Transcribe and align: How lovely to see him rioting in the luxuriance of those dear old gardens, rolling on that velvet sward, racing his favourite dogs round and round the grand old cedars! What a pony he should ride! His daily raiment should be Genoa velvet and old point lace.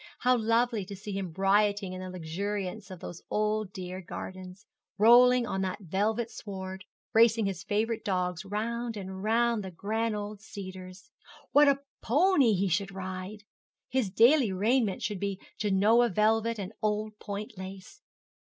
How 0.21 0.35
lovely 0.35 0.83
to 0.85 0.95
see 0.95 1.11
him 1.11 1.31
rioting 1.37 1.93
in 1.93 2.01
the 2.01 2.09
luxuriance 2.09 2.89
of 2.89 3.01
those 3.01 3.19
dear 3.19 3.25
old 3.29 4.07
gardens, 4.07 4.65
rolling 4.97 5.45
on 5.45 5.61
that 5.61 5.79
velvet 5.83 6.31
sward, 6.31 6.85
racing 7.13 7.45
his 7.45 7.61
favourite 7.61 8.03
dogs 8.03 8.43
round 8.43 8.97
and 8.97 9.21
round 9.21 9.63
the 9.63 9.69
grand 9.69 10.15
old 10.15 10.41
cedars! 10.41 11.11
What 11.51 11.67
a 11.69 11.81
pony 12.01 12.55
he 12.55 12.67
should 12.67 12.91
ride! 12.95 13.43
His 13.89 14.09
daily 14.09 14.51
raiment 14.51 15.03
should 15.03 15.19
be 15.19 15.39
Genoa 15.59 16.09
velvet 16.09 16.57
and 16.57 16.73
old 16.81 17.19
point 17.19 17.55
lace. 17.55 18.01